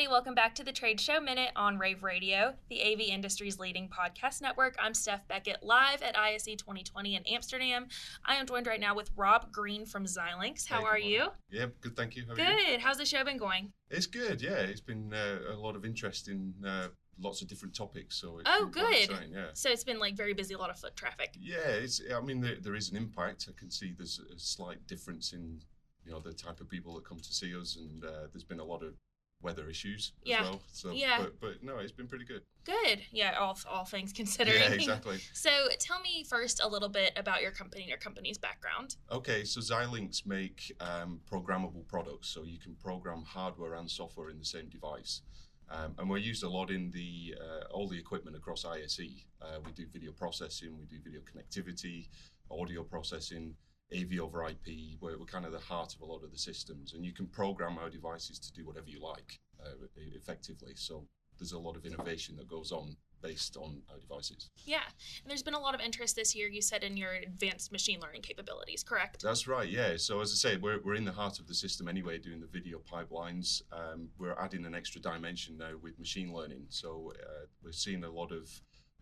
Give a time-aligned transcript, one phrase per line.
[0.00, 0.12] everybody.
[0.14, 4.40] Welcome back to the Trade Show Minute on Rave Radio, the AV industry's leading podcast
[4.40, 4.74] network.
[4.78, 7.86] I'm Steph Beckett, live at ISE 2020 in Amsterdam.
[8.24, 10.66] I am joined right now with Rob Green from Xilinx.
[10.66, 11.26] How Hey, are you?
[11.50, 11.96] Yeah, good.
[11.96, 12.24] Thank you.
[12.26, 12.66] How are you?
[12.66, 12.80] Good.
[12.80, 13.72] How's the show been going?
[13.90, 14.40] It's good.
[14.40, 16.88] Yeah, it's been uh, a lot of interest in uh,
[17.20, 18.16] lots of different topics.
[18.18, 19.10] So it's Oh, good.
[19.30, 19.48] Yeah.
[19.52, 21.34] So it's been like very busy, a lot of foot traffic.
[21.38, 22.00] Yeah, it's.
[22.14, 23.48] I mean, there, there is an impact.
[23.50, 25.60] I can see there's a slight difference in
[26.06, 28.60] you know the type of people that come to see us, and uh, there's been
[28.60, 28.94] a lot of
[29.42, 30.42] weather issues as Yeah.
[30.42, 30.62] well.
[30.72, 31.18] So, Yeah.
[31.20, 32.42] But, but no, it's been pretty good.
[32.64, 33.02] Good.
[33.10, 34.60] Yeah, all, all things considering.
[34.60, 35.18] Yeah, exactly.
[35.32, 38.96] So tell me first a little bit about your company and your company's background.
[39.10, 44.38] Okay, so Xilinx make um, programmable products, so you can program hardware and software in
[44.38, 45.22] the same device.
[45.70, 49.00] Um, and we're used a lot in the uh, all the equipment across ISE.
[49.40, 52.08] Uh, we do video processing, we do video connectivity,
[52.50, 53.54] audio processing,
[53.94, 54.98] AV over IP.
[55.00, 57.26] We're, we're kind of the heart of a lot of the systems, and you can
[57.26, 60.72] program our devices to do whatever you like uh, effectively.
[60.74, 61.06] So
[61.38, 64.50] there's a lot of innovation that goes on based on our devices.
[64.64, 64.82] Yeah.
[65.22, 68.00] And there's been a lot of interest this year, you said, in your advanced machine
[68.00, 69.22] learning capabilities, correct?
[69.22, 69.96] That's right, yeah.
[69.96, 72.46] So as I say, we're, we're in the heart of the system anyway, doing the
[72.46, 73.62] video pipelines.
[73.72, 76.66] Um, we're adding an extra dimension now with machine learning.
[76.68, 78.48] So uh, we're seeing a lot of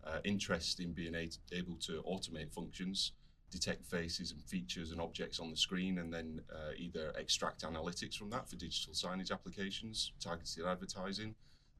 [0.05, 3.13] uh, interest in being a- able to automate functions,
[3.51, 8.15] detect faces and features and objects on the screen, and then uh, either extract analytics
[8.15, 11.35] from that for digital signage applications, targeted advertising,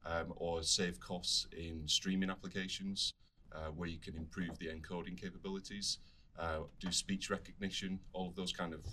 [0.06, 3.14] um, or save costs in streaming applications
[3.52, 6.00] uh, where you can improve the encoding capabilities
[6.40, 8.86] uh, do speech recognition, all of those kind of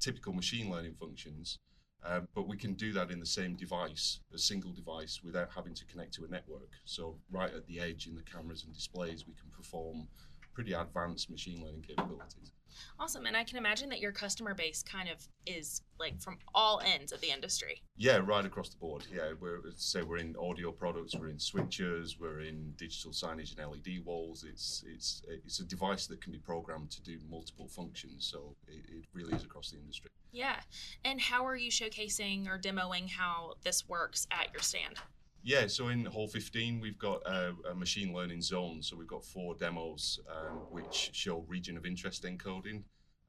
[0.00, 1.58] typical machine learning functions.
[2.04, 5.74] Uh, but we can do that in the same device, a single device, without having
[5.74, 6.70] to connect to a network.
[6.86, 10.08] So, right at the edge in the cameras and displays, we can perform
[10.52, 12.52] pretty advanced machine learning capabilities.
[12.98, 13.26] Awesome.
[13.26, 17.12] And I can imagine that your customer base kind of is like from all ends
[17.12, 17.82] of the industry.
[17.96, 19.04] Yeah, right across the board.
[19.12, 23.70] Yeah, we're say we're in audio products, we're in switches, we're in digital signage and
[23.70, 24.44] LED walls.
[24.48, 28.28] It's it's it's a device that can be programmed to do multiple functions.
[28.30, 30.10] So it, it really is across the industry.
[30.32, 30.56] Yeah.
[31.04, 34.96] And how are you showcasing or demoing how this works at your stand?
[35.42, 38.82] Yeah, so in Hall 15, we've got a, a machine learning zone.
[38.82, 42.82] So we've got four demos um, which show region of interest encoding,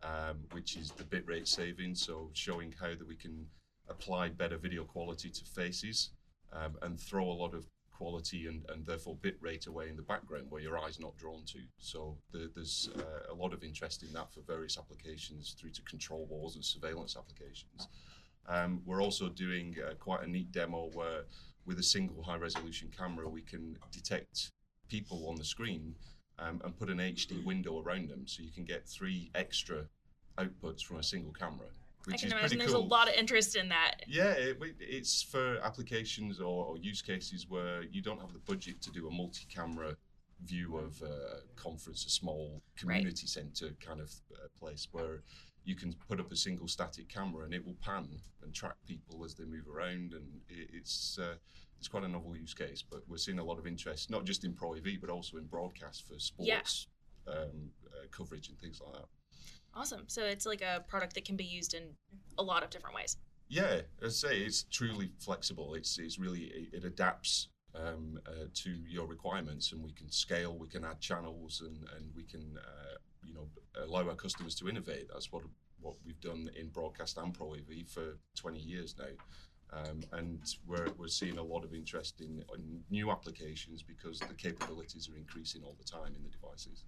[0.03, 1.95] um, which is the bitrate saving.
[1.95, 3.45] So showing how that we can
[3.87, 6.11] apply better video quality to faces
[6.51, 10.47] um, and throw a lot of quality and, and therefore bitrate away in the background
[10.49, 11.59] where your eye's not drawn to.
[11.77, 15.81] So the, there's uh, a lot of interest in that for various applications through to
[15.83, 17.87] control walls and surveillance applications.
[18.47, 21.23] Um, we're also doing uh, quite a neat demo where
[21.65, 24.51] with a single high resolution camera, we can detect
[24.89, 25.95] people on the screen
[26.39, 29.85] um, and put an HD window around them, so you can get three extra
[30.37, 32.85] outputs from a single camera, I which can is imagine pretty there's cool.
[32.85, 33.97] a lot of interest in that.
[34.07, 38.81] Yeah, it, it's for applications or, or use cases where you don't have the budget
[38.81, 39.95] to do a multi-camera
[40.45, 45.21] view of a conference, a small community center kind of uh, place where
[45.63, 48.07] you can put up a single static camera and it will pan
[48.43, 51.35] and track people as they move around, and it, it's uh,
[51.77, 52.83] it's quite a novel use case.
[52.87, 55.45] But we're seeing a lot of interest, not just in Pro AV, but also in
[55.45, 56.87] broadcast for sports
[57.27, 59.05] um, uh, coverage and things like that.
[59.73, 60.03] Awesome.
[60.07, 61.83] So it's like a product that can be used in
[62.37, 63.17] a lot of different ways.
[63.47, 65.73] Yeah, as I say, it's truly flexible.
[65.75, 70.57] It's it's really it, it adapts um, uh, to your requirements, and we can scale,
[70.57, 72.95] we can add channels, and and we can uh,
[73.25, 73.47] you know
[73.83, 75.07] allow our customers to innovate.
[75.11, 75.43] That's what
[75.79, 79.05] what we've done in broadcast and pro AV for 20 years now.
[79.73, 84.33] Um, and we're, we're seeing a lot of interest in, in new applications because the
[84.33, 86.83] capabilities are increasing all the time in the devices.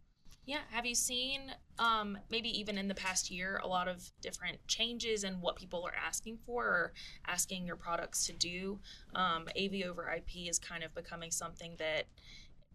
[0.46, 0.60] Yeah.
[0.72, 5.24] Have you seen, um, maybe even in the past year, a lot of different changes
[5.24, 6.94] in what people are asking for or
[7.26, 8.80] asking your products to do?
[9.16, 12.08] Um, AV over IP is kind of becoming something that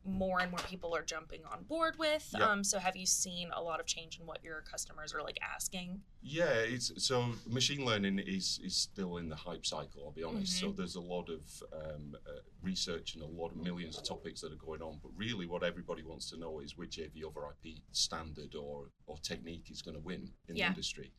[0.09, 2.29] more and more people are jumping on board with.
[2.37, 2.45] Yeah.
[2.47, 5.39] Um, so have you seen a lot of change in what your customers are like
[5.55, 6.01] asking?
[6.23, 10.03] Yeah, it's so machine learning is is still in the hype cycle.
[10.05, 10.59] I'll be honest.
[10.59, 11.41] So there's a lot of
[11.73, 14.99] um, uh, research and a lot of millions of topics that are going on.
[15.03, 19.17] But really, what everybody wants to know is which AV over IP standard or or
[19.19, 20.67] technique is going to win in Yeah.
[20.67, 21.13] the industry.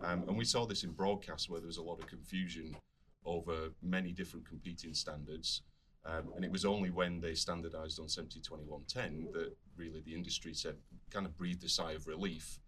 [0.00, 2.76] Um, and we saw this in broadcast where there was a lot of confusion
[3.24, 5.62] over many different competing standards.
[6.04, 10.76] Um, and it was only when they standardized on 702110 that really the industry said,
[11.10, 12.58] kind of breathed a sigh of relief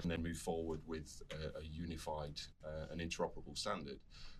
[0.00, 3.98] and then move forward with a, a unified uh, and interoperable standard.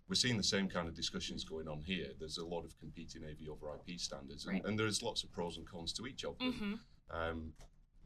[0.08, 2.08] We're seeing the same kind of discussions going on here.
[2.20, 4.64] There's a lot of competing AV over IP standards, and, Right.
[4.64, 6.52] and there's lots of pros and cons to each of them.
[6.52, 7.16] Mm-hmm.
[7.16, 7.52] Um,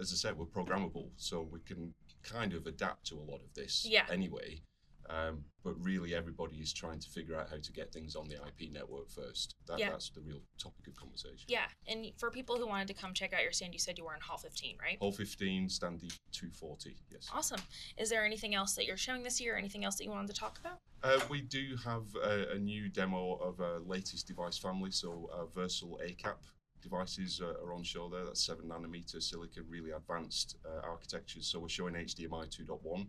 [0.00, 3.52] as I said, we're programmable, so we can kind of adapt to a lot of
[3.54, 4.06] this Yeah.
[4.10, 4.62] anyway.
[5.10, 8.36] Um, but really, everybody is trying to figure out how to get things on the
[8.36, 9.56] IP network first.
[9.66, 9.90] That, Yeah.
[9.90, 11.46] That's the real topic of conversation.
[11.48, 14.04] Yeah, and for people who wanted to come check out your stand, you said you
[14.04, 14.98] were in Hall 15, right?
[14.98, 17.28] Hall 15, Standy 240, yes.
[17.34, 17.60] Awesome.
[17.98, 19.56] Is there anything else that you're showing this year?
[19.56, 20.78] Anything else that you wanted to talk about?
[21.02, 24.90] Uh, we do have a, a new demo of our latest device family.
[24.90, 26.36] So, our Versal ACAP
[26.82, 28.24] devices uh, are on show there.
[28.24, 31.46] That's 7 nanometer silicon, really advanced uh, architectures.
[31.46, 33.06] So, we're showing HDMI 2.1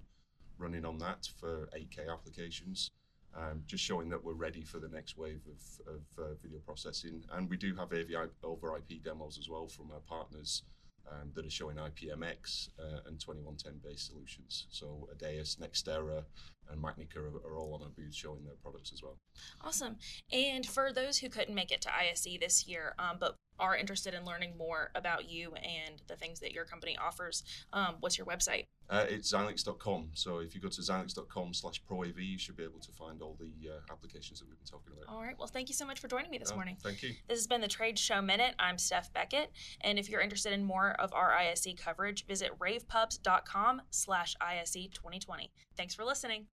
[0.61, 2.91] running on that for 8K applications.
[3.35, 7.23] Um, just showing that we're ready for the next wave of, of uh, video processing.
[7.31, 10.63] And we do have AVI over IP demos as well from our partners
[11.09, 14.67] um, that are showing IPMX uh, and 2110 based solutions.
[14.69, 16.23] So Adeas, Nextera,
[16.71, 19.17] and Macnica are, are all on our booth showing their products as well.
[19.61, 19.97] Awesome.
[20.31, 24.13] And for those who couldn't make it to ISE this year, um, but are interested
[24.13, 28.25] in learning more about you and the things that your company offers, um, what's your
[28.25, 28.65] website?
[28.89, 30.09] Uh, it's Xilinx.com.
[30.13, 33.37] So if you go to Xilinx.com slash ProAV, you should be able to find all
[33.39, 35.13] the uh, applications that we've been talking about.
[35.13, 35.37] All right.
[35.37, 36.75] Well, thank you so much for joining me this morning.
[36.83, 37.11] Thank you.
[37.29, 38.55] This has been the Trade Show Minute.
[38.59, 39.51] I'm Steph Beckett.
[39.81, 45.51] And if you're interested in more of our ISE coverage, visit ravepubs.com slash ISE 2020.
[45.77, 46.47] Thanks for listening.